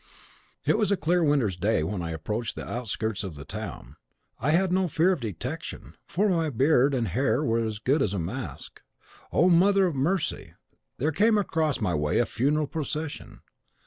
[0.65, 3.97] It was a clear winter's day when I approached the outskirts of the town.
[4.39, 8.11] I had no fear of detection, for my beard and hair were as good as
[8.15, 8.81] a mask.
[9.31, 10.55] Oh, Mother of Mercy!
[10.97, 13.41] there came across my way a funeral procession!